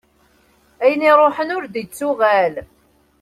[0.83, 2.53] Ayen i iruḥen ur d-yettuɣal.